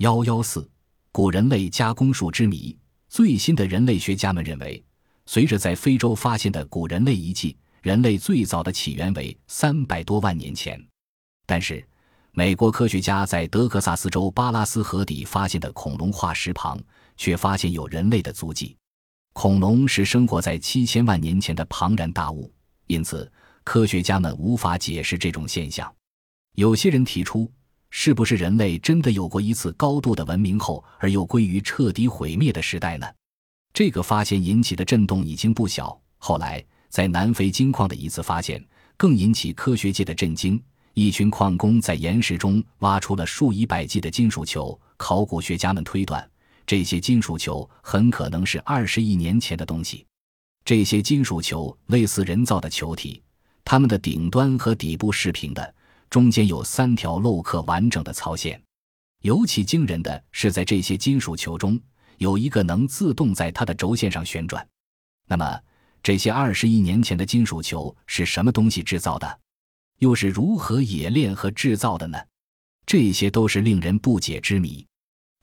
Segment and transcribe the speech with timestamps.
[0.00, 0.66] 幺幺四，
[1.12, 2.74] 古人类加工术之谜。
[3.10, 4.82] 最新的人类学家们认为，
[5.26, 10.82] 随着在非洲发现的古人类遗迹，人类最早的起源为三百多万年前。
[11.44, 11.86] 但是，
[12.32, 16.80] 美国科学家在德克萨斯州巴拉斯河底发现的恐龙化石旁，
[17.18, 18.74] 却发现有人类的足迹。
[19.34, 22.50] 恐龙是生活在七千万年前的庞然大物，
[22.86, 23.30] 因此
[23.64, 25.94] 科学家们无法解释这种现象。
[26.54, 27.52] 有些人提出，
[27.90, 33.06] 是不是人类真的有过一次高度的文明后，而又归于彻底毁灭的时代呢？
[33.72, 36.00] 这个发现引起的震动已经不小。
[36.18, 38.64] 后来，在南非金矿的一次发现，
[38.96, 40.60] 更引起科学界的震惊。
[40.94, 46.28] 一群矿工在岩石中挖出了数以百计的金属球，考古学家们推断，
[46.66, 50.04] 这些金属球很可能是二十亿年前的东西。
[50.64, 53.22] 这些金属球类似人造的球体，
[53.64, 55.74] 它们的顶端和底部是平的，
[56.10, 58.60] 中间有三条镂刻完整的槽线。
[59.22, 61.80] 尤其惊人的是，在这些金属球中
[62.18, 64.66] 有一个能自动在它的轴线上旋转。
[65.28, 65.60] 那么，
[66.02, 69.40] 这些二十亿年前的金属球是什么东西制造的？
[69.98, 72.18] 又是如何冶炼和制造的呢？
[72.86, 74.84] 这些都是令人不解之谜。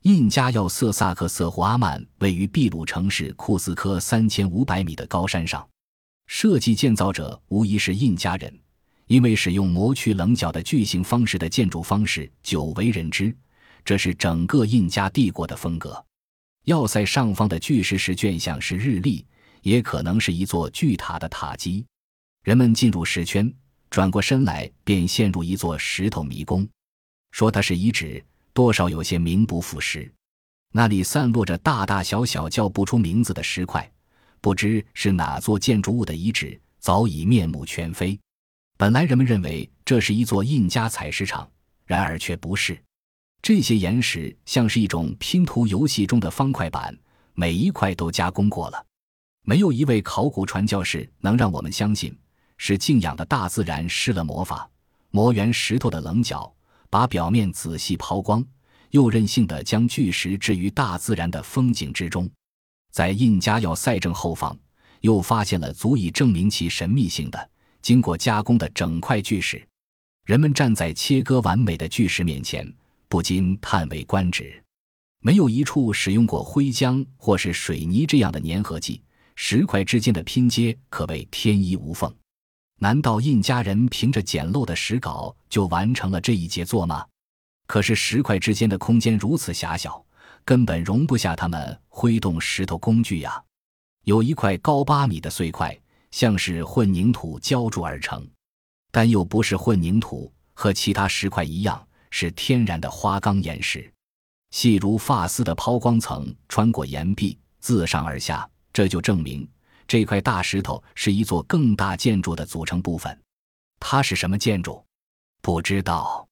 [0.02, 5.66] 印加要塞萨克瑟胡阿曼位于秘鲁城市库斯科三千五百米的高山上，
[6.26, 8.52] 设计建造者无疑是印加人，
[9.08, 13.34] 因为使用磨去棱角的巨型方式的建筑方式久为人知，
[13.84, 16.02] 这是整个印加帝国的风格。
[16.64, 19.26] 要塞上方的巨石石卷像是日历，
[19.62, 21.84] 也可能是一座巨塔的塔基。
[22.44, 23.52] 人们进入石圈。
[23.90, 26.68] 转过身来，便陷入一座石头迷宫。
[27.30, 30.12] 说它是遗址，多少有些名不副实。
[30.74, 33.90] 那里散落着大大小小叫不出名字的石块，
[34.42, 38.20] 不知是哪座建筑物的遗址，早已面目全非。
[38.78, 41.50] 本来人们认为这是一座印加采石场，
[41.84, 42.80] 然而却不是。
[43.42, 46.96] 这些岩石像是一种拼图游戏中的方块板，
[47.34, 48.86] 每一块都加工过了。
[49.42, 52.16] 没有一位考古传教士能让我们相信。
[52.56, 54.68] 是敬仰的大自然施了魔法，
[55.10, 56.52] 磨圆石头的棱角，
[56.88, 58.44] 把表面仔细抛光，
[58.90, 62.30] 又任性的将巨石置于大自然的风景之中。
[62.92, 64.56] 在印加要塞正后方，
[65.00, 67.50] 又发现了足以证明其神秘性的、
[67.82, 69.66] 经过加工的整块巨石。
[70.24, 72.70] 人们站在切割完美的巨石面前，
[73.08, 74.62] 不禁叹为观止。
[75.20, 79.02] 没有一处使用过灰浆或是水泥这样的粘合剂，
[79.34, 82.14] 石块之间的拼接可谓天衣无缝。
[82.80, 87.04] 难道印加人凭着简陋的石镐就完成了这一杰作吗？
[87.66, 90.04] 可是石块之间的空间如此狭小，
[90.44, 93.42] 根本容不下他们挥动石头工具呀。
[94.04, 95.76] 有一块高八米的碎块，
[96.10, 98.26] 像是混凝土浇筑而成，
[98.90, 103.92] 但又不是混凝土，和其他石块一样是天然的花岗岩石，
[104.50, 109.48] 细如发丝的抛光层穿过岩壁，自上而下，这就证明。
[109.86, 113.18] 这块大石头是一座更大建筑的组成部分，
[113.80, 114.84] 它是什么建筑？
[115.40, 116.26] 不知道。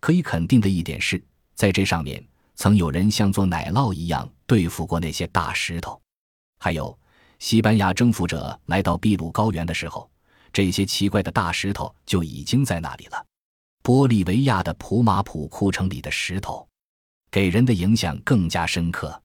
[0.00, 1.22] 可以肯定的一点是，
[1.54, 2.22] 在这上面
[2.56, 6.00] 曾有人像做奶酪一样对付过那些大石头。
[6.58, 6.98] 还有，
[7.44, 10.10] 西班牙征服者来到秘鲁高原的时候，
[10.50, 13.26] 这些奇怪的大石头就已经在那里了。
[13.82, 16.66] 玻利维亚的普马普库城里的石头，
[17.30, 19.22] 给人的影响更加深刻。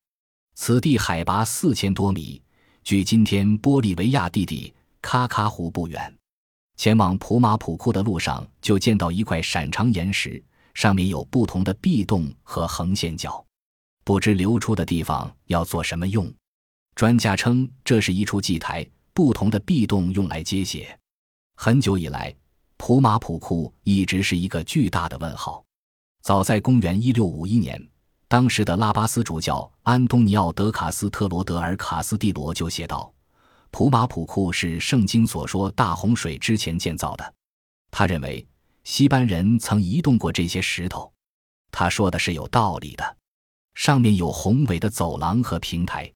[0.55, 2.41] 此地海拔四千多米。
[2.83, 6.13] 距今天玻利维亚弟弟卡卡湖不远，
[6.75, 10.43] 前往普马普库的路上就见到一块闪长岩石，
[10.73, 13.41] 上面有不同的壁洞和横线角，
[14.03, 16.29] 不知流出的地方要做什么用。
[16.95, 20.97] 专家称这是一处祭台，不同的壁洞用来接血。
[21.55, 22.35] 很久以来，
[22.77, 25.63] 普马普库一直是一个巨大的问号。
[26.21, 27.81] 早在公元一六五一年。
[28.27, 33.11] 当时的拉巴斯主教安东尼奥·德卡斯特罗德尔卡斯蒂罗就写道
[33.71, 37.33] ：“普马普库是圣经所说大洪水之前建造的。”
[37.89, 38.47] 他认为
[38.83, 41.11] 西班人曾移动过这些石头。
[41.71, 43.17] 他说的是有道理的。
[43.73, 46.13] 上面有宏伟的走廊和平台，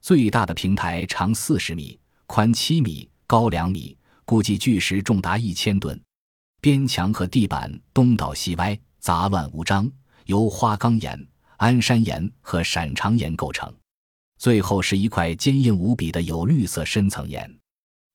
[0.00, 6.00] 最大的平台长四十米，宽七米，高两米，估计巨石重达一千吨。
[6.60, 9.90] 边墙和地板东倒西歪，杂乱无章，
[10.26, 11.26] 由花岗岩。
[11.58, 13.70] 安山岩和闪长岩构成，
[14.38, 17.58] 最后是一块坚硬无比的有绿色深层岩。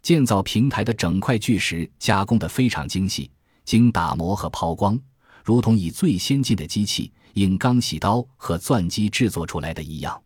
[0.02, 3.30] 建造平台的整块巨石加工得非常精细，
[3.64, 5.00] 经打磨和抛光，
[5.44, 10.20] 如同以最先进的机器——硬钢细刀和钻机制作出来的一样。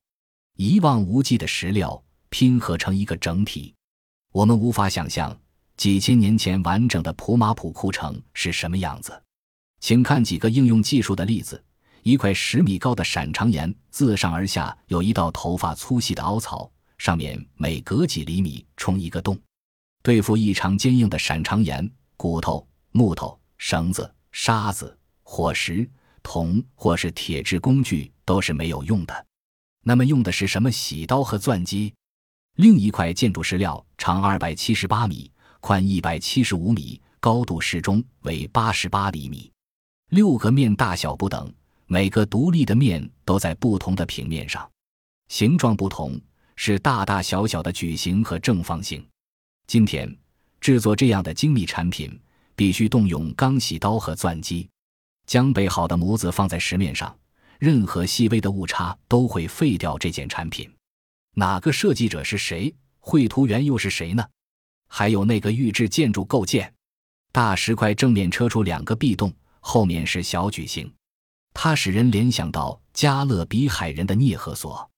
[0.61, 3.73] 一望无际的石料拼合成一个整体，
[4.33, 5.33] 我们无法想象
[5.77, 9.23] 几千年前完整的普马普库城是什么样子。
[9.79, 11.63] 请看几个应用技术的例子。
[12.03, 19.39] 一块十米高的闪长岩，自上而下有一道头发粗细的凹槽，上面每隔几厘米冲一个洞。
[20.03, 25.89] 对付异常坚硬的闪长岩，骨头、木头、绳子、沙子、火石、
[26.21, 29.25] 铜或是铁制工具都是没有用的。
[29.83, 31.93] 那么用的是什么洗刀和钻机？
[32.55, 35.31] 另一块建筑石料长二百七十八米，
[35.61, 39.51] 宽一百七十五米，高度适中，为八十八厘米。
[40.09, 41.51] 六个面大小不等，
[41.85, 44.69] 每个独立的面都在不同的平面上，
[45.29, 46.19] 形状不同，
[46.55, 49.05] 是大大小小的矩形和正方形。
[49.67, 50.13] 今天
[50.59, 52.19] 制作这样的精密产品，
[52.55, 54.67] 必须动用钢洗刀和钻机，
[55.25, 57.15] 将备好的模子放在石面上，
[57.59, 60.67] 任何细微的误差都会废掉这件产品。
[61.35, 62.73] 哪个设计者是谁？
[63.00, 64.27] 绘图员又是谁呢？
[64.88, 66.73] 还有那个预制建筑构件，
[67.31, 70.91] 大石块正面车出两个壁洞，后面是小矩形，
[71.53, 74.89] 它使人联想到加勒比海人的涅赫索。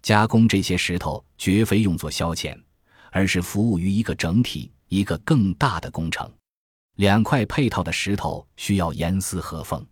[0.00, 2.58] 加工这些石头绝非用作消遣。
[3.16, 6.28] 而是服务于一个整体、一个更大的工程。
[6.96, 9.86] 两块配套的石头需要严丝合缝，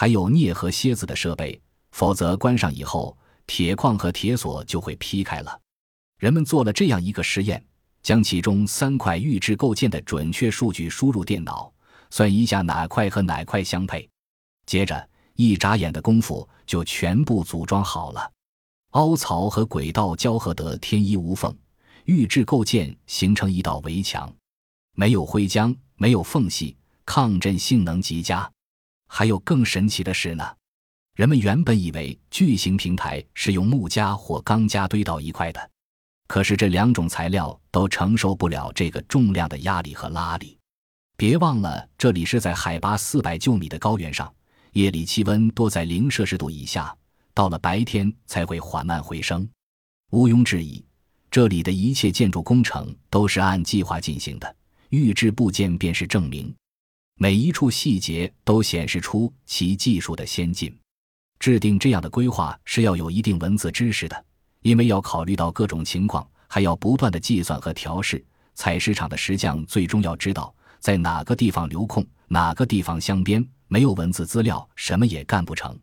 [0.00, 1.60] 还有镍和楔子的设备，
[1.90, 3.18] 否则关上以后，
[3.48, 5.60] 铁矿和铁锁就会劈开了。
[6.20, 7.60] 人们做了这样一个实验：
[8.00, 11.72] 将其中三块预制构件的准确数据输入电脑，
[12.10, 14.08] 算一下哪块和哪块相配，
[14.66, 18.30] 接着一眨眼的功夫就全部组装好了。
[18.90, 21.52] 凹槽和轨道交合得天衣无缝。
[22.04, 24.32] 预制构件形成一道围墙，
[24.94, 28.48] 没有灰浆，没有缝隙，抗震性能极佳。
[29.08, 30.44] 还有更神奇的事呢，
[31.16, 35.70] 人们原本以为巨型平台是用木夹或钢夹堆到一块的，
[36.28, 40.56] 可是这两种材料都承受不了这个重量的压力和拉力。
[41.16, 44.32] 别忘了，这里是在海拔四百九米的高原上，
[44.74, 46.96] 夜里气温多在零摄氏度以下，
[47.34, 49.48] 到了白天才会缓慢回升。
[50.10, 50.84] 毋庸置疑。
[51.30, 54.56] 这里的一切建筑工程都是按计划进行的，
[54.88, 56.54] 预制部件便是证明。
[57.20, 60.72] 每一处细节都显示出其技术的先进。
[61.40, 64.24] 制定这样的规划是要有一定文字知识的，
[64.62, 68.24] 因为要考虑到各种情况，还要不断的计算和调试。
[68.54, 73.44] 采石场的石匠最终要知道在哪个地方留空，哪个地方镶边。
[73.66, 75.76] 没有文字资料，什么也干不成。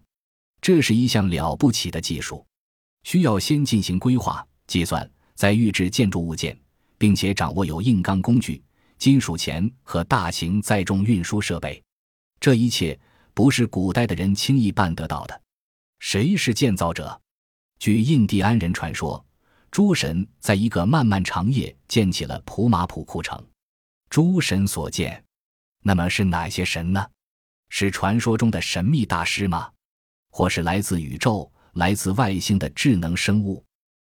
[0.62, 2.46] 这是一项了不起的技术，
[3.04, 5.08] 需要先进行规划计算。
[5.36, 6.58] 再预制建筑物件，
[6.98, 8.64] 并且掌握有硬钢工具、
[8.98, 11.82] 金属钳和大型载重运输设备，
[12.40, 12.98] 这一切
[13.34, 15.42] 不是古代的人轻易办得到的。
[16.00, 17.20] 谁是建造者？
[17.80, 19.24] 据印第安人传说，
[19.72, 23.44] 诸神在一个漫漫长夜建起了普马普库城。
[24.10, 25.22] 诸神所建，
[25.82, 27.06] 那么是哪些神呢？
[27.70, 29.72] 是传说中的神秘大师吗？
[30.30, 33.65] 或是来自宇宙、来自外星的智能生物？